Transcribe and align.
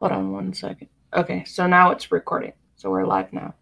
Hold 0.00 0.12
on 0.12 0.32
one 0.32 0.54
second. 0.54 0.88
Okay, 1.12 1.44
so 1.44 1.66
now 1.66 1.90
it's 1.90 2.10
recording. 2.10 2.54
So 2.76 2.88
we're 2.88 3.04
live 3.04 3.34
now. 3.34 3.52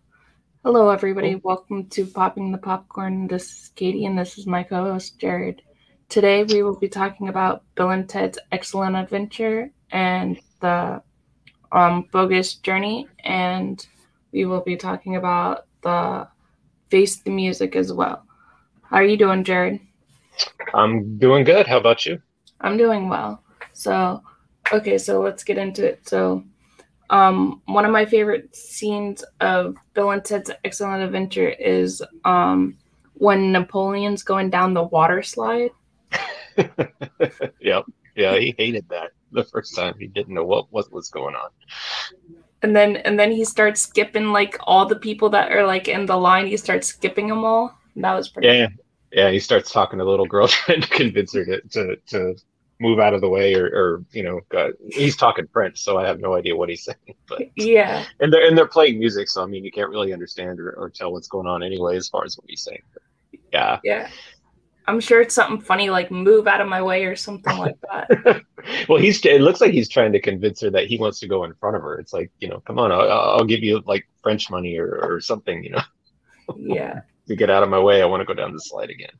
Hello, 0.62 0.88
everybody. 0.90 1.34
Welcome 1.34 1.86
to 1.86 2.06
Popping 2.06 2.52
the 2.52 2.58
Popcorn. 2.58 3.26
This 3.26 3.50
is 3.50 3.72
Katie, 3.74 4.04
and 4.04 4.16
this 4.16 4.38
is 4.38 4.46
my 4.46 4.62
co 4.62 4.84
host, 4.84 5.18
Jared. 5.18 5.62
Today, 6.08 6.44
we 6.44 6.62
will 6.62 6.78
be 6.78 6.88
talking 6.88 7.28
about 7.28 7.64
Bill 7.74 7.90
and 7.90 8.08
Ted's 8.08 8.38
Excellent 8.52 8.94
Adventure 8.94 9.72
and 9.90 10.38
the 10.60 11.02
um, 11.72 12.08
Bogus 12.12 12.54
Journey, 12.54 13.08
and 13.24 13.84
we 14.30 14.44
will 14.44 14.62
be 14.62 14.76
talking 14.76 15.16
about 15.16 15.66
the 15.82 16.28
Face 16.88 17.16
the 17.16 17.30
Music 17.30 17.74
as 17.74 17.92
well. 17.92 18.24
How 18.82 18.98
are 18.98 19.04
you 19.04 19.16
doing, 19.16 19.42
Jared? 19.42 19.80
I'm 20.72 21.18
doing 21.18 21.42
good. 21.42 21.66
How 21.66 21.78
about 21.78 22.06
you? 22.06 22.22
I'm 22.60 22.76
doing 22.76 23.08
well. 23.08 23.42
So, 23.72 24.22
okay, 24.72 24.98
so 24.98 25.20
let's 25.20 25.44
get 25.44 25.58
into 25.58 25.86
it. 25.86 26.06
So, 26.08 26.44
um, 27.10 27.62
one 27.66 27.84
of 27.84 27.90
my 27.90 28.04
favorite 28.04 28.54
scenes 28.54 29.24
of 29.40 29.76
Bill 29.94 30.10
and 30.10 30.24
Ted's 30.24 30.50
Excellent 30.64 31.02
Adventure 31.02 31.48
is 31.48 32.02
um, 32.24 32.76
when 33.14 33.52
Napoleon's 33.52 34.22
going 34.22 34.50
down 34.50 34.74
the 34.74 34.82
water 34.82 35.22
slide. 35.22 35.70
yep. 37.60 37.84
Yeah, 38.14 38.36
he 38.36 38.54
hated 38.58 38.88
that 38.88 39.12
the 39.32 39.44
first 39.44 39.76
time. 39.76 39.94
He 39.98 40.06
didn't 40.06 40.34
know 40.34 40.44
what, 40.44 40.66
what 40.72 40.92
was 40.92 41.08
going 41.08 41.34
on. 41.34 41.50
And 42.62 42.74
then 42.74 42.96
and 42.96 43.18
then 43.18 43.30
he 43.30 43.44
starts 43.44 43.80
skipping 43.80 44.32
like 44.32 44.56
all 44.62 44.84
the 44.84 44.96
people 44.96 45.30
that 45.30 45.52
are 45.52 45.64
like 45.64 45.86
in 45.86 46.06
the 46.06 46.16
line. 46.16 46.48
He 46.48 46.56
starts 46.56 46.88
skipping 46.88 47.28
them 47.28 47.44
all. 47.44 47.78
That 47.94 48.14
was 48.14 48.28
pretty. 48.28 48.48
Yeah, 48.48 48.68
yeah. 49.12 49.30
He 49.30 49.38
starts 49.38 49.70
talking 49.70 50.00
to 50.00 50.04
the 50.04 50.10
little 50.10 50.26
girl, 50.26 50.48
trying 50.48 50.80
to 50.80 50.88
convince 50.88 51.32
her 51.34 51.44
to 51.44 51.60
to, 51.60 51.96
to 52.08 52.36
move 52.80 53.00
out 53.00 53.14
of 53.14 53.20
the 53.20 53.28
way 53.28 53.54
or, 53.54 53.66
or 53.66 54.04
you 54.12 54.22
know 54.22 54.40
uh, 54.56 54.68
he's 54.90 55.16
talking 55.16 55.46
french 55.52 55.82
so 55.82 55.98
i 55.98 56.06
have 56.06 56.20
no 56.20 56.34
idea 56.34 56.54
what 56.54 56.68
he's 56.68 56.84
saying 56.88 57.16
but 57.28 57.42
yeah. 57.56 58.04
and 58.20 58.32
they're 58.32 58.46
and 58.46 58.56
they're 58.56 58.68
playing 58.68 58.98
music 58.98 59.28
so 59.28 59.42
i 59.42 59.46
mean 59.46 59.64
you 59.64 59.72
can't 59.72 59.90
really 59.90 60.12
understand 60.12 60.60
or, 60.60 60.70
or 60.72 60.88
tell 60.88 61.12
what's 61.12 61.28
going 61.28 61.46
on 61.46 61.62
anyway 61.62 61.96
as 61.96 62.08
far 62.08 62.24
as 62.24 62.36
what 62.36 62.48
he's 62.48 62.62
saying 62.62 62.82
but 62.94 63.02
yeah. 63.52 63.78
Yeah. 63.84 64.08
I'm 64.86 65.00
sure 65.00 65.20
it's 65.20 65.34
something 65.34 65.60
funny 65.60 65.90
like 65.90 66.10
move 66.10 66.46
out 66.46 66.62
of 66.62 66.68
my 66.68 66.80
way 66.80 67.04
or 67.04 67.14
something 67.14 67.56
like 67.58 67.76
that. 67.82 68.42
Well 68.88 68.98
he's 68.98 69.24
it 69.26 69.42
looks 69.42 69.60
like 69.60 69.72
he's 69.72 69.88
trying 69.88 70.12
to 70.12 70.20
convince 70.20 70.62
her 70.62 70.70
that 70.70 70.86
he 70.86 70.96
wants 70.96 71.20
to 71.20 71.28
go 71.28 71.44
in 71.44 71.52
front 71.54 71.76
of 71.76 71.82
her. 71.82 71.98
It's 71.98 72.14
like 72.14 72.30
you 72.40 72.48
know 72.48 72.60
come 72.60 72.78
on 72.78 72.90
i'll, 72.90 73.10
I'll 73.10 73.44
give 73.44 73.62
you 73.62 73.82
like 73.86 74.08
french 74.22 74.50
money 74.50 74.78
or, 74.78 74.98
or 75.02 75.20
something 75.20 75.62
you 75.62 75.70
know? 75.70 75.82
Yeah. 76.56 77.00
To 77.28 77.36
get 77.36 77.50
out 77.50 77.62
of 77.62 77.68
my 77.68 77.78
way 77.78 78.00
i 78.00 78.06
want 78.06 78.22
to 78.22 78.24
go 78.24 78.32
down 78.32 78.54
the 78.54 78.58
slide 78.58 78.88
again. 78.88 79.10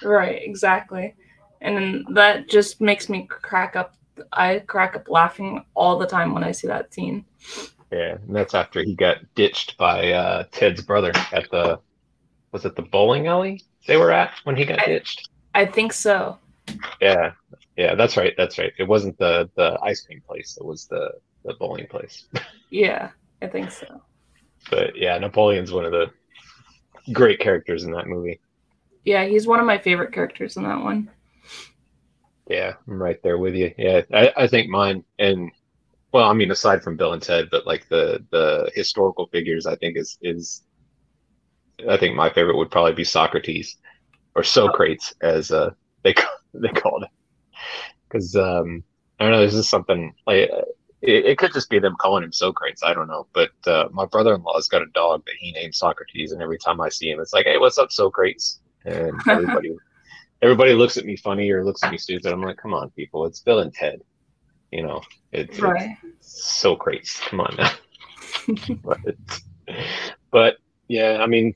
Right 0.00 0.40
exactly 0.44 1.16
and 1.60 2.06
that 2.10 2.48
just 2.48 2.80
makes 2.80 3.08
me 3.08 3.26
crack 3.28 3.76
up. 3.76 3.94
I 4.32 4.60
crack 4.60 4.96
up 4.96 5.08
laughing 5.08 5.64
all 5.74 5.98
the 5.98 6.06
time 6.06 6.34
when 6.34 6.44
I 6.44 6.52
see 6.52 6.66
that 6.66 6.92
scene. 6.92 7.24
Yeah, 7.92 8.16
and 8.26 8.34
that's 8.34 8.54
after 8.54 8.82
he 8.82 8.94
got 8.94 9.18
ditched 9.34 9.76
by 9.78 10.12
uh, 10.12 10.44
Ted's 10.50 10.82
brother 10.82 11.12
at 11.32 11.50
the 11.50 11.80
was 12.52 12.64
it 12.64 12.76
the 12.76 12.82
bowling 12.82 13.26
alley 13.26 13.62
they 13.86 13.96
were 13.96 14.10
at 14.10 14.32
when 14.44 14.56
he 14.56 14.64
got 14.64 14.80
I, 14.80 14.86
ditched? 14.86 15.28
I 15.54 15.66
think 15.66 15.92
so. 15.92 16.38
Yeah, 17.00 17.32
yeah, 17.76 17.94
that's 17.94 18.16
right. 18.16 18.34
That's 18.36 18.58
right. 18.58 18.72
It 18.78 18.84
wasn't 18.84 19.18
the 19.18 19.48
the 19.56 19.78
ice 19.82 20.02
cream 20.02 20.22
place. 20.26 20.58
It 20.60 20.64
was 20.64 20.86
the 20.86 21.12
the 21.44 21.54
bowling 21.54 21.86
place. 21.86 22.26
yeah, 22.70 23.10
I 23.40 23.46
think 23.46 23.70
so. 23.70 24.02
But 24.70 24.96
yeah, 24.96 25.16
Napoleon's 25.18 25.72
one 25.72 25.84
of 25.84 25.92
the 25.92 26.10
great 27.12 27.40
characters 27.40 27.84
in 27.84 27.92
that 27.92 28.06
movie. 28.06 28.40
Yeah, 29.04 29.24
he's 29.24 29.46
one 29.46 29.60
of 29.60 29.66
my 29.66 29.78
favorite 29.78 30.12
characters 30.12 30.56
in 30.56 30.64
that 30.64 30.82
one. 30.82 31.10
Yeah, 32.48 32.74
I'm 32.86 33.00
right 33.00 33.22
there 33.22 33.38
with 33.38 33.54
you. 33.54 33.74
Yeah, 33.76 34.02
I, 34.12 34.32
I 34.36 34.46
think 34.46 34.70
mine 34.70 35.04
and 35.18 35.50
well, 36.12 36.28
I 36.28 36.32
mean, 36.32 36.50
aside 36.50 36.82
from 36.82 36.96
Bill 36.96 37.12
and 37.12 37.22
Ted, 37.22 37.48
but 37.50 37.66
like 37.66 37.88
the 37.88 38.24
the 38.30 38.70
historical 38.74 39.26
figures, 39.26 39.66
I 39.66 39.76
think 39.76 39.98
is 39.98 40.18
is 40.22 40.62
I 41.88 41.98
think 41.98 42.16
my 42.16 42.30
favorite 42.30 42.56
would 42.56 42.70
probably 42.70 42.94
be 42.94 43.04
Socrates 43.04 43.76
or 44.34 44.42
Socrates, 44.42 45.14
as 45.20 45.50
uh, 45.50 45.70
they 46.02 46.14
they 46.54 46.68
called 46.68 47.04
it, 47.04 47.10
because 48.08 48.34
um, 48.34 48.82
I 49.20 49.24
don't 49.24 49.32
know. 49.32 49.40
There's 49.40 49.54
just 49.54 49.70
something 49.70 50.14
like 50.26 50.48
it, 51.02 51.26
it, 51.26 51.38
could 51.38 51.52
just 51.52 51.68
be 51.68 51.78
them 51.78 51.96
calling 52.00 52.24
him 52.24 52.32
Socrates. 52.32 52.82
I 52.82 52.94
don't 52.94 53.08
know, 53.08 53.26
but 53.34 53.50
uh, 53.66 53.88
my 53.92 54.06
brother-in-law's 54.06 54.68
got 54.68 54.82
a 54.82 54.86
dog 54.94 55.24
that 55.26 55.34
he 55.38 55.52
named 55.52 55.74
Socrates, 55.74 56.32
and 56.32 56.42
every 56.42 56.58
time 56.58 56.80
I 56.80 56.88
see 56.88 57.10
him, 57.10 57.20
it's 57.20 57.34
like, 57.34 57.44
"Hey, 57.44 57.58
what's 57.58 57.76
up, 57.76 57.92
Socrates?" 57.92 58.60
And 58.86 59.12
everybody 59.28 59.76
everybody 60.42 60.74
looks 60.74 60.96
at 60.96 61.04
me 61.04 61.16
funny 61.16 61.50
or 61.50 61.64
looks 61.64 61.82
at 61.82 61.90
me 61.90 61.98
stupid. 61.98 62.32
I'm 62.32 62.42
like, 62.42 62.56
come 62.56 62.74
on, 62.74 62.90
people, 62.90 63.26
it's 63.26 63.40
Bill 63.40 63.60
and 63.60 63.72
Ted. 63.72 64.02
You 64.70 64.82
know, 64.82 65.02
it's, 65.32 65.58
right. 65.60 65.96
it's 66.04 66.44
so 66.44 66.76
crazy. 66.76 67.20
Come 67.26 67.40
on 67.40 67.56
now. 67.56 67.70
but, 68.84 68.98
but 70.30 70.56
yeah, 70.88 71.18
I 71.20 71.26
mean, 71.26 71.54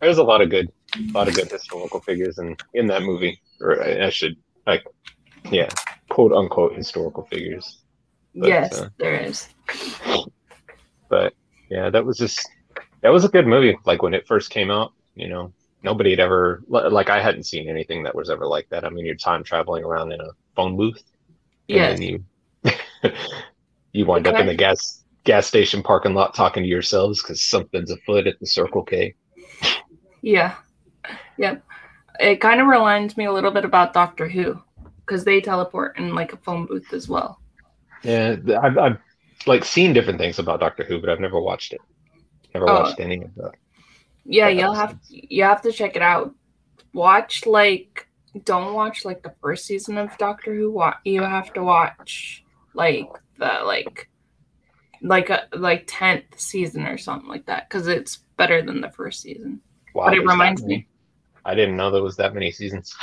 there's 0.00 0.18
a 0.18 0.24
lot 0.24 0.40
of 0.40 0.50
good, 0.50 0.70
a 0.96 1.12
lot 1.12 1.28
of 1.28 1.34
good 1.34 1.50
historical 1.50 2.00
figures 2.00 2.38
in 2.38 2.56
in 2.74 2.86
that 2.86 3.02
movie. 3.02 3.40
Or 3.60 3.82
I, 3.82 4.06
I 4.06 4.10
should 4.10 4.36
like, 4.66 4.84
yeah, 5.50 5.68
quote 6.08 6.32
unquote 6.32 6.74
historical 6.74 7.24
figures. 7.24 7.82
But, 8.34 8.48
yes, 8.48 8.80
uh, 8.80 8.88
there 8.98 9.14
is. 9.14 9.48
But 11.08 11.34
yeah, 11.70 11.90
that 11.90 12.04
was 12.04 12.18
just 12.18 12.48
that 13.02 13.12
was 13.12 13.24
a 13.24 13.28
good 13.28 13.46
movie. 13.46 13.76
Like 13.84 14.02
when 14.02 14.14
it 14.14 14.26
first 14.26 14.50
came 14.50 14.70
out, 14.70 14.92
you 15.14 15.28
know, 15.28 15.52
nobody 15.84 16.10
had 16.10 16.20
ever 16.20 16.62
like 16.68 17.10
I 17.10 17.20
hadn't 17.22 17.44
seen 17.44 17.68
anything 17.68 18.02
that 18.02 18.14
was 18.14 18.30
ever 18.30 18.46
like 18.46 18.68
that. 18.70 18.84
I 18.84 18.88
mean, 18.88 19.04
you're 19.04 19.14
time 19.14 19.44
traveling 19.44 19.84
around 19.84 20.12
in 20.12 20.20
a 20.20 20.30
phone 20.56 20.76
booth. 20.76 21.02
Yeah. 21.68 21.94
you 21.96 22.24
you 23.92 24.06
wind 24.06 24.26
okay. 24.26 24.34
up 24.34 24.40
in 24.40 24.46
the 24.46 24.54
gas 24.54 25.04
gas 25.24 25.46
station 25.46 25.82
parking 25.82 26.14
lot 26.14 26.34
talking 26.34 26.62
to 26.62 26.68
yourselves 26.68 27.22
because 27.22 27.42
something's 27.42 27.90
afoot 27.90 28.26
at 28.26 28.40
the 28.40 28.46
Circle 28.46 28.82
K. 28.82 29.14
Yeah. 30.22 30.54
Yep. 31.38 31.62
It 32.18 32.40
kind 32.40 32.60
of 32.60 32.66
reminds 32.66 33.16
me 33.16 33.26
a 33.26 33.32
little 33.32 33.50
bit 33.50 33.64
about 33.64 33.92
Doctor 33.92 34.28
Who 34.28 34.60
because 35.04 35.24
they 35.24 35.40
teleport 35.40 35.98
in 35.98 36.14
like 36.14 36.32
a 36.32 36.38
phone 36.38 36.66
booth 36.66 36.92
as 36.92 37.08
well. 37.08 37.40
Yeah, 38.02 38.36
I've, 38.62 38.78
I've 38.78 38.98
like 39.46 39.64
seen 39.64 39.92
different 39.92 40.18
things 40.18 40.38
about 40.38 40.60
Doctor 40.60 40.84
Who, 40.84 41.00
but 41.00 41.10
I've 41.10 41.20
never 41.20 41.40
watched 41.40 41.72
it. 41.72 41.80
Never 42.54 42.68
oh. 42.68 42.82
watched 42.82 43.00
any 43.00 43.22
of 43.22 43.34
that. 43.36 43.52
Yeah, 44.24 44.48
you'll 44.48 44.74
have 44.74 44.98
you 45.10 45.44
have 45.44 45.62
to 45.62 45.72
check 45.72 45.96
it 45.96 46.02
out. 46.02 46.34
Watch 46.92 47.46
like 47.46 48.08
don't 48.44 48.74
watch 48.74 49.04
like 49.04 49.22
the 49.22 49.34
first 49.40 49.66
season 49.66 49.98
of 49.98 50.16
Doctor 50.18 50.54
Who. 50.54 50.82
You 51.04 51.22
have 51.22 51.52
to 51.54 51.62
watch 51.62 52.44
like 52.74 53.08
the 53.38 53.60
like 53.64 54.08
like 55.02 55.30
a 55.30 55.46
like 55.52 55.84
tenth 55.86 56.24
season 56.36 56.86
or 56.86 56.98
something 56.98 57.28
like 57.28 57.46
that 57.46 57.68
because 57.68 57.86
it's 57.86 58.16
better 58.36 58.62
than 58.62 58.80
the 58.80 58.90
first 58.90 59.20
season. 59.20 59.60
Wow, 59.94 60.06
but 60.06 60.14
it 60.14 60.26
reminds 60.26 60.64
me. 60.64 60.86
I 61.44 61.54
didn't 61.54 61.76
know 61.76 61.90
there 61.90 62.02
was 62.02 62.16
that 62.16 62.34
many 62.34 62.50
seasons. 62.50 62.96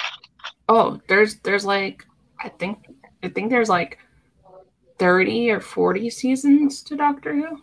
Oh, 0.67 0.99
there's 1.07 1.35
there's 1.39 1.65
like 1.65 2.05
I 2.43 2.49
think 2.49 2.87
I 3.23 3.29
think 3.29 3.49
there's 3.49 3.69
like 3.69 3.99
thirty 4.97 5.51
or 5.51 5.59
forty 5.59 6.09
seasons 6.09 6.81
to 6.83 6.95
Doctor 6.95 7.35
Who. 7.35 7.61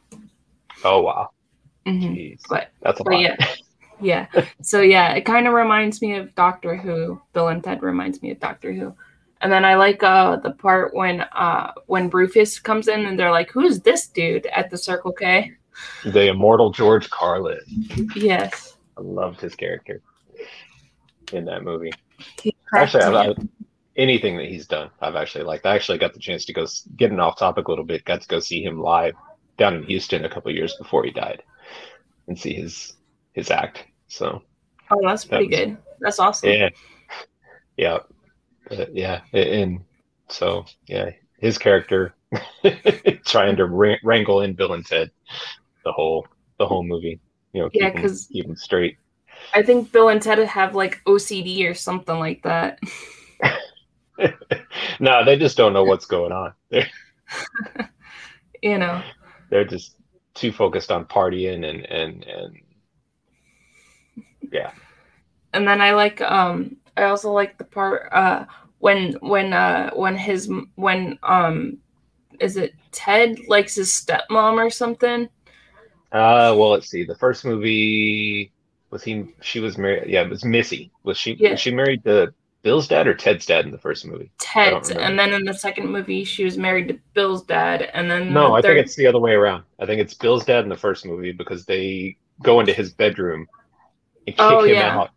Oh 0.84 1.02
wow. 1.02 1.30
Mm-hmm. 1.88 2.34
But 2.48 2.70
that's 2.82 3.00
a 3.00 3.04
but 3.04 3.14
lot. 3.14 3.22
Yeah. 3.22 3.36
yeah. 4.00 4.44
So 4.62 4.80
yeah, 4.80 5.12
it 5.12 5.22
kind 5.22 5.46
of 5.46 5.54
reminds 5.54 6.00
me 6.02 6.14
of 6.16 6.34
Doctor 6.34 6.76
Who. 6.76 7.20
Bill 7.32 7.48
and 7.48 7.62
Ted 7.62 7.82
reminds 7.82 8.22
me 8.22 8.30
of 8.30 8.40
Doctor 8.40 8.72
Who. 8.72 8.94
And 9.40 9.52
then 9.52 9.64
I 9.64 9.76
like 9.76 10.02
uh 10.02 10.36
the 10.36 10.50
part 10.50 10.94
when 10.94 11.20
uh 11.20 11.72
when 11.86 12.10
Rufus 12.10 12.58
comes 12.58 12.88
in 12.88 13.06
and 13.06 13.18
they're 13.18 13.30
like, 13.30 13.50
"Who's 13.50 13.80
this 13.80 14.08
dude 14.08 14.46
at 14.46 14.70
the 14.70 14.78
Circle 14.78 15.12
K?" 15.12 15.52
The 16.04 16.28
immortal 16.28 16.70
George 16.70 17.08
Carlin. 17.10 17.60
Yes. 18.16 18.76
I 18.96 19.00
loved 19.00 19.40
his 19.40 19.54
character 19.54 20.02
in 21.32 21.44
that 21.44 21.62
movie. 21.62 21.92
Actually, 22.74 23.04
I, 23.04 23.28
I, 23.28 23.34
anything 23.96 24.36
that 24.38 24.46
he's 24.46 24.66
done, 24.66 24.90
I've 25.00 25.14
actually 25.14 25.44
liked. 25.44 25.66
I 25.66 25.76
actually 25.76 25.98
got 25.98 26.14
the 26.14 26.20
chance 26.20 26.44
to 26.46 26.52
go 26.52 26.66
getting 26.96 27.20
off 27.20 27.38
topic 27.38 27.68
a 27.68 27.70
little 27.70 27.84
bit. 27.84 28.04
Got 28.04 28.22
to 28.22 28.28
go 28.28 28.40
see 28.40 28.62
him 28.62 28.80
live 28.80 29.14
down 29.58 29.74
in 29.74 29.82
Houston 29.84 30.24
a 30.24 30.28
couple 30.28 30.50
years 30.52 30.74
before 30.76 31.04
he 31.04 31.10
died 31.10 31.42
and 32.26 32.38
see 32.38 32.54
his 32.54 32.94
his 33.32 33.50
act. 33.50 33.84
So 34.06 34.42
oh, 34.90 35.00
that's 35.02 35.24
pretty 35.24 35.48
that 35.48 35.58
was, 35.58 35.66
good. 35.66 35.76
That's 36.00 36.18
awesome. 36.18 36.50
Yeah, 36.50 36.68
yeah, 37.76 37.98
but 38.68 38.94
yeah, 38.94 39.20
and 39.32 39.80
so 40.28 40.64
yeah, 40.86 41.10
his 41.38 41.58
character 41.58 42.14
trying 43.24 43.56
to 43.56 43.98
wrangle 44.02 44.42
in 44.42 44.54
Bill 44.54 44.72
and 44.72 44.86
Ted 44.86 45.10
the 45.84 45.92
whole 45.92 46.26
the 46.58 46.66
whole 46.66 46.84
movie. 46.84 47.20
You 47.52 47.62
know, 47.62 47.70
yeah, 47.72 47.90
because 47.90 48.26
keep, 48.26 48.46
straight. 48.56 48.98
I 49.54 49.62
think 49.62 49.92
Bill 49.92 50.08
and 50.08 50.20
Ted 50.20 50.38
have 50.38 50.74
like 50.74 51.00
OCD 51.06 51.68
or 51.68 51.74
something 51.74 52.18
like 52.18 52.42
that. 52.42 52.78
no, 55.00 55.24
they 55.24 55.38
just 55.38 55.56
don't 55.56 55.72
know 55.72 55.84
what's 55.84 56.06
going 56.06 56.32
on. 56.32 56.52
you 58.62 58.78
know, 58.78 59.02
they're 59.50 59.64
just 59.64 59.96
too 60.34 60.52
focused 60.52 60.90
on 60.90 61.04
partying 61.04 61.68
and 61.68 61.84
and 61.86 62.24
and 62.24 62.56
yeah. 64.52 64.70
And 65.52 65.66
then 65.66 65.80
I 65.80 65.92
like 65.92 66.20
um 66.20 66.76
I 66.96 67.04
also 67.04 67.32
like 67.32 67.58
the 67.58 67.64
part 67.64 68.08
uh 68.12 68.44
when 68.78 69.14
when 69.20 69.52
uh 69.52 69.90
when 69.94 70.16
his 70.16 70.50
when 70.76 71.18
um 71.22 71.78
is 72.40 72.56
it 72.56 72.74
Ted 72.92 73.38
likes 73.48 73.74
his 73.74 73.90
stepmom 73.90 74.64
or 74.64 74.70
something? 74.70 75.28
Uh, 76.10 76.54
well, 76.56 76.70
let's 76.70 76.88
see. 76.88 77.04
The 77.04 77.14
first 77.14 77.44
movie 77.44 78.52
was 78.90 79.02
he? 79.02 79.34
She 79.42 79.60
was 79.60 79.76
married. 79.76 80.08
Yeah, 80.08 80.22
it 80.22 80.30
was 80.30 80.44
Missy. 80.44 80.90
Was 81.02 81.18
she? 81.18 81.34
Yeah. 81.34 81.50
Was 81.50 81.60
she 81.60 81.70
married 81.70 82.04
to 82.04 82.32
Bill's 82.62 82.86
dad 82.88 83.06
or 83.08 83.14
Ted's 83.14 83.46
dad 83.46 83.64
in 83.64 83.72
the 83.72 83.78
first 83.78 84.06
movie? 84.06 84.32
Ted, 84.40 84.90
and 84.90 85.18
then 85.18 85.32
in 85.32 85.44
the 85.44 85.54
second 85.54 85.90
movie, 85.90 86.24
she 86.24 86.44
was 86.44 86.56
married 86.58 86.88
to 86.88 86.98
Bill's 87.14 87.44
dad, 87.44 87.82
and 87.82 88.10
then 88.10 88.32
No, 88.32 88.48
the 88.48 88.54
I 88.54 88.62
third, 88.62 88.76
think 88.76 88.86
it's 88.86 88.94
the 88.96 89.06
other 89.06 89.18
way 89.20 89.32
around. 89.32 89.64
I 89.78 89.86
think 89.86 90.00
it's 90.00 90.14
Bill's 90.14 90.44
dad 90.44 90.62
in 90.64 90.68
the 90.68 90.76
first 90.76 91.04
movie 91.06 91.32
because 91.32 91.64
they 91.64 92.18
go 92.42 92.60
into 92.60 92.72
his 92.72 92.92
bedroom 92.92 93.48
and 94.26 94.36
kick 94.36 94.38
Oh, 94.38 94.64
him 94.64 94.74
yeah. 94.74 94.88
out 94.88 95.10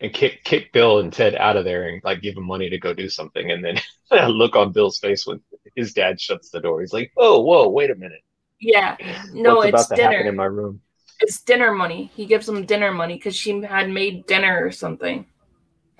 and 0.00 0.12
kick 0.14 0.44
kick 0.44 0.72
Bill 0.72 1.00
and 1.00 1.12
Ted 1.12 1.36
out 1.36 1.56
of 1.58 1.64
there 1.64 1.88
and 1.88 2.02
like 2.04 2.22
give 2.22 2.36
him 2.36 2.46
money 2.46 2.70
to 2.70 2.78
go 2.78 2.94
do 2.94 3.08
something. 3.08 3.50
And 3.52 3.64
then 3.64 3.80
look 4.30 4.56
on 4.56 4.72
Bill's 4.72 4.98
face 4.98 5.26
when 5.26 5.42
his 5.76 5.94
dad 5.94 6.20
shuts 6.20 6.50
the 6.50 6.60
door. 6.60 6.80
He's 6.80 6.92
like, 6.94 7.12
"Oh, 7.18 7.42
whoa, 7.42 7.68
wait 7.68 7.90
a 7.90 7.94
minute! 7.96 8.22
yeah, 8.60 8.96
no, 9.32 9.56
What's 9.56 9.64
it's 9.64 9.84
about 9.86 9.90
to 9.90 9.98
happen 9.98 10.26
in 10.26 10.34
dinner. 10.34 10.36
my 10.36 10.44
room?" 10.46 10.82
It's 11.20 11.40
dinner 11.42 11.72
money. 11.72 12.10
He 12.14 12.26
gives 12.26 12.46
them 12.46 12.66
dinner 12.66 12.92
money 12.92 13.14
because 13.14 13.36
she 13.36 13.60
had 13.62 13.88
made 13.90 14.26
dinner 14.26 14.64
or 14.64 14.72
something. 14.72 15.26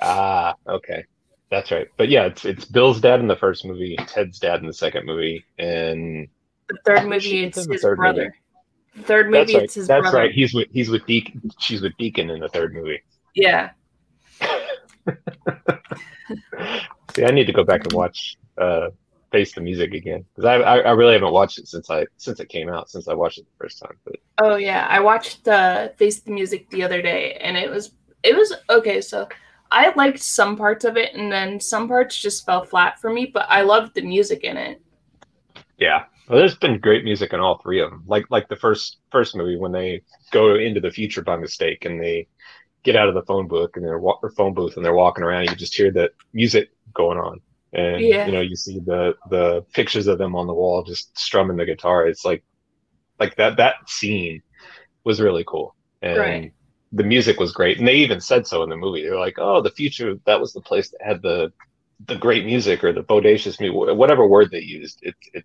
Ah, 0.00 0.54
okay. 0.68 1.04
That's 1.50 1.70
right. 1.70 1.88
But 1.96 2.08
yeah, 2.08 2.24
it's 2.26 2.44
it's 2.44 2.64
Bill's 2.64 3.00
dad 3.00 3.20
in 3.20 3.26
the 3.28 3.36
first 3.36 3.64
movie, 3.64 3.96
Ted's 4.06 4.38
dad 4.38 4.60
in 4.60 4.66
the 4.66 4.72
second 4.72 5.06
movie, 5.06 5.44
and 5.58 6.28
The 6.68 6.78
third 6.86 7.00
Who 7.00 7.12
is 7.12 7.22
she 7.22 7.42
movie, 7.42 7.44
it's 7.44 7.66
his 7.66 7.82
third 7.82 8.02
movie? 8.02 8.24
brother. 8.24 8.34
Third 9.04 9.32
that's 9.32 9.48
movie, 9.48 9.54
right. 9.54 9.64
it's 9.64 9.74
his 9.74 9.86
brother. 9.86 10.02
That's 10.02 10.12
brother. 10.12 10.26
right. 10.26 10.32
He's 10.34 10.54
with 10.54 10.68
he's 10.72 10.88
with 10.90 11.06
Deacon. 11.06 11.42
She's 11.58 11.82
with 11.82 11.96
Deacon 11.98 12.30
in 12.30 12.40
the 12.40 12.48
third 12.48 12.74
movie. 12.74 13.00
Yeah, 13.34 13.70
See, 17.14 17.24
I 17.24 17.30
need 17.30 17.46
to 17.46 17.52
go 17.52 17.64
back 17.64 17.84
and 17.84 17.92
watch 17.92 18.36
uh, 18.58 18.90
Face 19.30 19.54
the 19.54 19.60
Music 19.60 19.92
again 19.94 20.24
because 20.34 20.46
I, 20.46 20.54
I 20.56 20.78
I 20.80 20.90
really 20.92 21.12
haven't 21.14 21.32
watched 21.32 21.58
it 21.58 21.68
since 21.68 21.90
I 21.90 22.06
since 22.16 22.40
it 22.40 22.48
came 22.48 22.68
out 22.68 22.90
since 22.90 23.08
I 23.08 23.14
watched 23.14 23.38
it 23.38 23.46
the 23.46 23.64
first 23.64 23.78
time. 23.80 23.96
But 24.04 24.16
Oh 24.38 24.56
yeah, 24.56 24.86
I 24.88 25.00
watched 25.00 25.46
uh, 25.48 25.88
Face 25.98 26.20
the 26.20 26.30
Music 26.32 26.68
the 26.70 26.82
other 26.82 27.02
day, 27.02 27.34
and 27.34 27.56
it 27.56 27.70
was 27.70 27.92
it 28.22 28.36
was 28.36 28.52
okay. 28.70 29.00
So 29.00 29.28
I 29.72 29.92
liked 29.96 30.20
some 30.20 30.56
parts 30.56 30.84
of 30.84 30.96
it, 30.96 31.14
and 31.14 31.32
then 31.32 31.58
some 31.60 31.88
parts 31.88 32.20
just 32.20 32.46
fell 32.46 32.64
flat 32.64 33.00
for 33.00 33.10
me. 33.12 33.26
But 33.26 33.46
I 33.48 33.62
loved 33.62 33.94
the 33.94 34.02
music 34.02 34.44
in 34.44 34.56
it. 34.56 34.80
yeah, 35.78 36.04
well, 36.28 36.38
there's 36.38 36.54
been 36.56 36.78
great 36.78 37.04
music 37.04 37.32
in 37.32 37.40
all 37.40 37.58
three 37.58 37.80
of 37.80 37.90
them. 37.90 38.04
Like 38.06 38.26
like 38.30 38.48
the 38.48 38.56
first 38.56 38.98
first 39.10 39.34
movie 39.36 39.56
when 39.56 39.72
they 39.72 40.02
go 40.30 40.54
into 40.56 40.80
the 40.80 40.90
future 40.90 41.22
by 41.22 41.36
mistake 41.36 41.84
and 41.84 42.00
they 42.00 42.28
get 42.84 42.96
out 42.96 43.08
of 43.08 43.14
the 43.14 43.22
phone 43.22 43.46
book 43.48 43.76
and 43.76 43.84
they're 43.84 43.98
wa- 43.98 44.18
phone 44.36 44.54
booth 44.54 44.76
and 44.76 44.84
they're 44.84 44.94
walking 44.94 45.24
around. 45.24 45.48
You 45.48 45.56
just 45.56 45.74
hear 45.74 45.90
the 45.90 46.10
music 46.32 46.70
going 46.94 47.18
on, 47.18 47.40
and 47.72 48.00
Yeah. 48.00 48.26
you 48.26 48.32
know 48.32 48.40
you 48.40 48.56
see 48.56 48.78
the 48.80 49.14
the 49.30 49.62
pictures 49.72 50.06
of 50.06 50.18
them 50.18 50.36
on 50.36 50.46
the 50.46 50.54
wall 50.54 50.82
just 50.84 51.16
strumming 51.18 51.56
the 51.56 51.64
guitar. 51.66 52.06
It's 52.06 52.24
like 52.24 52.44
like 53.18 53.36
that 53.36 53.56
that 53.56 53.76
scene 53.88 54.42
was 55.04 55.20
really 55.20 55.44
cool, 55.46 55.74
and 56.02 56.18
Right. 56.18 56.52
The 56.92 57.02
music 57.04 57.40
was 57.40 57.52
great. 57.52 57.78
And 57.78 57.88
they 57.88 57.94
even 57.94 58.20
said 58.20 58.46
so 58.46 58.62
in 58.62 58.70
the 58.70 58.76
movie. 58.76 59.02
They're 59.02 59.18
like, 59.18 59.38
"Oh, 59.38 59.60
the 59.60 59.70
future 59.70 60.14
that 60.26 60.40
was 60.40 60.52
the 60.52 60.60
place 60.60 60.90
that 60.90 61.02
had 61.02 61.22
the 61.22 61.52
the 62.06 62.16
great 62.16 62.44
music 62.44 62.82
or 62.84 62.92
the 62.92 63.02
bodacious 63.02 63.60
music, 63.60 63.96
whatever 63.96 64.26
word 64.26 64.50
they 64.50 64.60
used." 64.60 64.98
It 65.02 65.14
it 65.32 65.44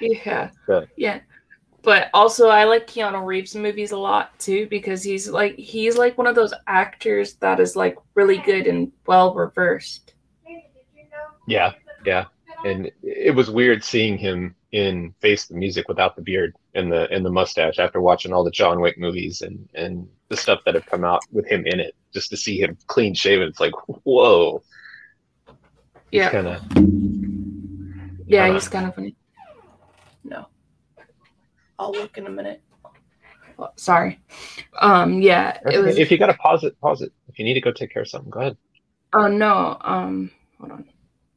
Yeah, 0.00 0.50
Yeah. 0.68 0.84
yeah. 0.96 1.20
But 1.82 2.10
also, 2.12 2.48
I 2.48 2.64
like 2.64 2.88
Keanu 2.88 3.24
Reeves 3.24 3.54
movies 3.54 3.92
a 3.92 3.98
lot 3.98 4.36
too 4.40 4.66
because 4.68 5.04
he's 5.04 5.28
like 5.28 5.56
he's 5.56 5.96
like 5.96 6.18
one 6.18 6.26
of 6.26 6.34
those 6.34 6.52
actors 6.66 7.34
that 7.34 7.60
is 7.60 7.76
like 7.76 7.96
really 8.14 8.38
good 8.38 8.66
and 8.66 8.90
well 9.06 9.34
reversed. 9.34 10.14
Yeah, 11.46 11.72
yeah. 12.04 12.24
And 12.64 12.90
it 13.02 13.34
was 13.34 13.50
weird 13.50 13.84
seeing 13.84 14.18
him 14.18 14.56
in 14.72 15.14
Face 15.20 15.46
the 15.46 15.54
Music 15.54 15.86
without 15.88 16.16
the 16.16 16.22
beard 16.22 16.56
and 16.74 16.90
the 16.90 17.08
and 17.12 17.24
the 17.24 17.30
mustache 17.30 17.78
after 17.78 18.00
watching 18.00 18.32
all 18.32 18.42
the 18.42 18.50
John 18.50 18.80
Wick 18.80 18.98
movies 18.98 19.42
and 19.42 19.68
and 19.74 20.08
the 20.28 20.36
stuff 20.36 20.60
that 20.64 20.74
have 20.74 20.86
come 20.86 21.04
out 21.04 21.22
with 21.30 21.46
him 21.46 21.66
in 21.66 21.80
it. 21.80 21.94
Just 22.12 22.30
to 22.30 22.36
see 22.36 22.60
him 22.60 22.76
clean 22.86 23.14
shaven, 23.14 23.48
it's 23.48 23.60
like 23.60 23.72
whoa. 24.04 24.62
Yeah, 26.10 26.30
Kind 26.30 26.46
of 26.48 26.62
yeah, 28.26 28.46
uh, 28.46 28.54
he's 28.54 28.68
kind 28.68 28.86
of 28.86 28.94
funny. 28.94 29.16
No, 30.24 30.46
I'll 31.78 31.92
look 31.92 32.16
in 32.16 32.26
a 32.26 32.30
minute. 32.30 32.62
Oh, 33.58 33.70
sorry. 33.76 34.20
Um, 34.80 35.20
yeah, 35.20 35.58
it 35.70 35.78
was. 35.78 35.96
if 35.98 36.10
you 36.10 36.18
gotta 36.18 36.34
pause 36.34 36.64
it, 36.64 36.78
pause 36.80 37.02
it. 37.02 37.12
If 37.28 37.38
you 37.38 37.44
need 37.44 37.54
to 37.54 37.60
go 37.60 37.72
take 37.72 37.92
care 37.92 38.02
of 38.02 38.08
something, 38.08 38.30
go 38.30 38.40
ahead. 38.40 38.56
Oh 39.12 39.28
no. 39.28 39.78
Um, 39.80 40.30
hold 40.58 40.72
on. 40.72 40.84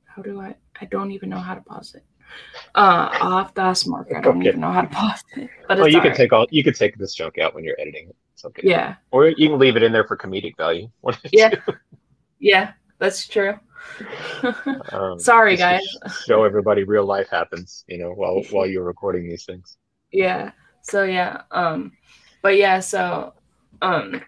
How 0.05 0.21
do 0.21 0.39
I? 0.39 0.55
I 0.81 0.85
don't 0.85 1.11
even 1.11 1.29
know 1.29 1.37
how 1.39 1.55
to 1.55 1.61
pause 1.61 1.95
it. 1.95 2.03
Uh, 2.75 3.09
I'll 3.11 3.37
have 3.37 3.53
to 3.55 3.61
ask 3.61 3.87
Mark. 3.87 4.09
I 4.15 4.21
don't 4.21 4.39
Okay. 4.39 4.49
even 4.49 4.61
know 4.61 4.71
how 4.71 4.81
to 4.81 4.87
pause 4.87 5.23
it. 5.35 5.49
But 5.67 5.77
Well, 5.79 5.87
you 5.87 5.93
can 5.95 6.03
alright. 6.05 6.17
take 6.17 6.33
all 6.33 6.47
you 6.51 6.63
can 6.63 6.73
take 6.73 6.97
this 6.97 7.13
junk 7.13 7.37
out 7.37 7.55
when 7.55 7.63
you're 7.63 7.79
editing 7.79 8.09
it. 8.09 8.15
It's 8.39 8.45
okay. 8.45 8.61
Yeah, 8.69 8.95
Or 9.11 9.27
you 9.27 9.49
can 9.49 9.59
leave 9.59 9.75
it 9.75 9.83
in 9.83 9.91
there 9.91 10.05
for 10.07 10.15
comedic 10.15 10.55
value. 10.55 10.87
Yeah. 11.33 11.49
two. 11.49 11.73
yeah, 12.39 12.71
that's 12.97 13.27
true. 13.27 13.59
Um, 14.93 15.19
Sorry, 15.19 15.57
guys. 15.57 15.83
Show 16.25 16.45
everybody 16.45 16.85
real 16.85 17.03
life 17.05 17.27
happens, 17.29 17.83
you 17.89 17.97
know, 17.97 18.11
while 18.13 18.41
while 18.51 18.65
you're 18.65 18.85
recording 18.85 19.27
these 19.27 19.43
things. 19.43 19.77
yeah. 20.13 20.51
So 20.83 21.03
yeah. 21.03 21.41
Um, 21.51 21.91
but 22.41 22.55
yeah. 22.55 22.79
So, 22.79 23.33
um, 23.81 24.21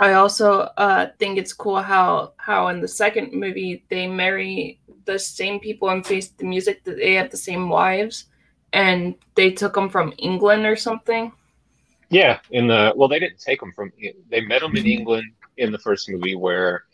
I 0.00 0.12
also 0.14 0.68
uh 0.76 1.06
think 1.18 1.38
it's 1.38 1.54
cool 1.54 1.80
how 1.80 2.34
how 2.36 2.68
in 2.68 2.80
the 2.82 2.88
second 2.88 3.32
movie 3.32 3.84
they 3.88 4.06
marry 4.06 4.80
the 5.06 5.18
same 5.18 5.60
people 5.60 5.88
and 5.88 6.04
face 6.06 6.28
the 6.28 6.44
music 6.44 6.84
that 6.84 6.96
they 6.96 7.14
have 7.14 7.30
the 7.30 7.38
same 7.38 7.70
wives, 7.70 8.26
and 8.74 9.14
they 9.34 9.50
took 9.50 9.72
them 9.74 9.88
from 9.88 10.12
England 10.18 10.66
or 10.66 10.76
something. 10.76 11.32
Yeah, 12.08 12.38
in 12.50 12.68
the 12.68 12.92
well, 12.96 13.08
they 13.08 13.18
didn't 13.18 13.40
take 13.40 13.60
them 13.60 13.72
from. 13.72 13.92
They 14.30 14.40
met 14.42 14.60
them 14.62 14.76
in 14.76 14.86
England 14.86 15.32
in 15.56 15.72
the 15.72 15.78
first 15.78 16.08
movie, 16.08 16.36
where, 16.36 16.84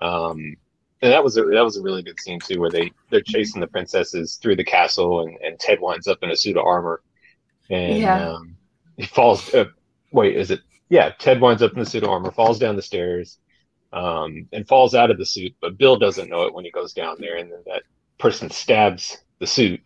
um, 0.00 0.56
and 1.00 1.12
that 1.12 1.24
was 1.24 1.36
a 1.38 1.44
that 1.44 1.64
was 1.64 1.76
a 1.76 1.82
really 1.82 2.02
good 2.02 2.20
scene 2.20 2.40
too, 2.40 2.60
where 2.60 2.70
they 2.70 2.92
they're 3.10 3.22
chasing 3.22 3.60
the 3.60 3.66
princesses 3.66 4.38
through 4.42 4.56
the 4.56 4.64
castle, 4.64 5.20
and 5.20 5.38
and 5.42 5.58
Ted 5.58 5.80
winds 5.80 6.06
up 6.06 6.18
in 6.22 6.30
a 6.30 6.36
suit 6.36 6.56
of 6.56 6.66
armor, 6.66 7.02
and 7.70 7.98
Yeah. 7.98 8.30
um, 8.30 8.56
he 8.96 9.06
falls. 9.06 9.52
Uh, 9.54 9.66
wait, 10.12 10.36
is 10.36 10.50
it? 10.50 10.60
Yeah, 10.90 11.10
Ted 11.18 11.40
winds 11.40 11.62
up 11.62 11.72
in 11.72 11.78
the 11.80 11.86
suit 11.86 12.02
of 12.02 12.10
armor, 12.10 12.30
falls 12.30 12.58
down 12.58 12.76
the 12.76 12.82
stairs, 12.82 13.38
um, 13.92 14.48
and 14.52 14.66
falls 14.68 14.94
out 14.94 15.10
of 15.10 15.18
the 15.18 15.26
suit, 15.26 15.54
but 15.60 15.78
Bill 15.78 15.96
doesn't 15.96 16.28
know 16.28 16.42
it 16.44 16.54
when 16.54 16.64
he 16.64 16.70
goes 16.70 16.92
down 16.92 17.16
there, 17.20 17.36
and 17.36 17.50
then 17.50 17.62
that 17.66 17.82
person 18.18 18.50
stabs 18.50 19.18
the 19.38 19.46
suit, 19.46 19.80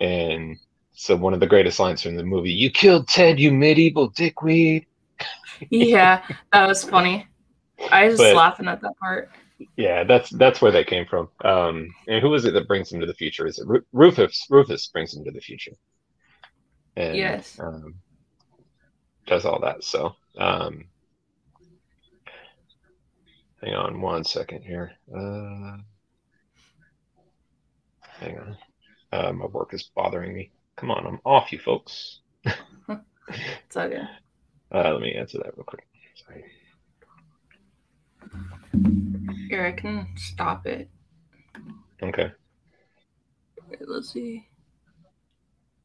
and 0.00 0.58
so 0.94 1.16
one 1.16 1.34
of 1.34 1.40
the 1.40 1.46
greatest 1.46 1.78
lines 1.78 2.02
from 2.02 2.16
the 2.16 2.22
movie, 2.24 2.52
"You 2.52 2.70
killed 2.70 3.08
Ted, 3.08 3.38
you 3.38 3.52
medieval 3.52 4.08
dickweed." 4.08 4.86
Yeah, 5.70 6.24
that 6.52 6.66
was 6.66 6.82
funny. 6.84 7.26
I 7.90 8.06
was 8.06 8.18
just 8.18 8.22
But- 8.32 8.36
laughing 8.36 8.66
at 8.68 8.80
that 8.80 8.96
part. 8.98 9.30
Yeah, 9.76 10.02
that's 10.04 10.30
that's 10.30 10.60
where 10.60 10.72
they 10.72 10.82
came 10.84 11.06
from. 11.06 11.28
Um, 11.44 11.94
and 12.08 12.20
who 12.20 12.34
is 12.34 12.44
it 12.44 12.52
that 12.54 12.66
brings 12.66 12.92
him 12.92 13.00
to 13.00 13.06
the 13.06 13.14
future? 13.14 13.46
Is 13.46 13.58
it 13.60 13.66
Ru- 13.68 13.84
Rufus? 13.92 14.46
Rufus 14.50 14.88
brings 14.88 15.14
him 15.14 15.24
to 15.24 15.30
the 15.30 15.40
future. 15.40 15.72
And, 16.96 17.16
Yes. 17.16 17.58
Um, 17.60 17.94
does 19.26 19.44
all 19.44 19.60
that. 19.60 19.84
So, 19.84 20.16
um, 20.38 20.84
hang 23.62 23.74
on 23.74 24.00
one 24.00 24.24
second 24.24 24.62
here. 24.62 24.92
Uh, 25.08 25.78
hang 28.18 28.38
on. 28.38 28.56
Uh, 29.12 29.32
my 29.32 29.46
work 29.46 29.72
is 29.72 29.84
bothering 29.94 30.34
me. 30.34 30.50
Come 30.84 30.90
on, 30.90 31.06
I'm 31.06 31.20
off, 31.24 31.50
you 31.50 31.58
folks. 31.58 32.20
It's 32.44 33.74
okay. 33.74 34.02
Uh, 34.72 34.92
let 34.92 35.00
me 35.00 35.14
answer 35.14 35.38
that 35.38 35.56
real 35.56 35.64
quick. 35.64 35.86
Sorry. 36.26 36.44
Here, 39.48 39.66
I 39.66 39.72
can 39.72 40.08
stop 40.16 40.66
it. 40.66 40.90
Okay. 42.02 42.32
Let's 43.86 44.12
see. 44.12 44.48